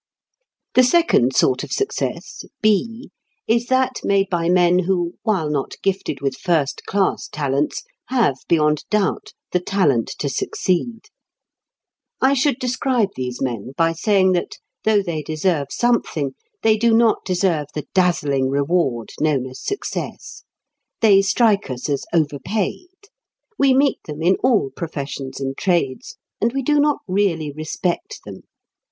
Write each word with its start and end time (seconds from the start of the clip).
The 0.73 0.81
second 0.81 1.35
sort 1.35 1.63
of 1.63 1.71
success, 1.71 2.43
B, 2.59 3.11
is 3.45 3.67
that 3.67 3.99
made 4.03 4.31
by 4.31 4.49
men 4.49 4.79
who, 4.79 5.13
while 5.21 5.47
not 5.47 5.75
gifted 5.83 6.21
with 6.21 6.37
first 6.37 6.85
class 6.87 7.27
talents, 7.27 7.83
have, 8.07 8.37
beyond 8.47 8.83
doubt, 8.89 9.33
the 9.51 9.59
talent 9.59 10.07
to 10.17 10.27
succeed. 10.27 11.01
I 12.19 12.33
should 12.33 12.57
describe 12.57 13.09
these 13.15 13.43
men 13.43 13.73
by 13.77 13.93
saying 13.93 14.31
that, 14.31 14.57
though 14.85 15.03
they 15.03 15.21
deserve 15.21 15.67
something, 15.69 16.33
they 16.63 16.77
do 16.77 16.95
not 16.95 17.23
deserve 17.23 17.67
the 17.75 17.85
dazzling 17.93 18.49
reward 18.49 19.11
known 19.19 19.45
as 19.45 19.61
success. 19.63 20.43
They 21.01 21.21
strike 21.21 21.69
us 21.69 21.87
as 21.89 22.05
overpaid. 22.11 22.87
We 23.59 23.75
meet 23.75 23.99
them 24.07 24.23
in 24.23 24.37
all 24.37 24.71
professions 24.75 25.39
and 25.39 25.55
trades, 25.55 26.17
and 26.41 26.53
we 26.53 26.63
do 26.63 26.79
not 26.79 26.97
really 27.07 27.51
respect 27.51 28.19
them. 28.25 28.45